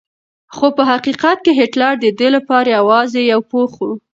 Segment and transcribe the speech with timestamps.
[0.55, 3.87] خو په حقیقت کې هېټلر د ده لپاره یوازې یو پوښ و.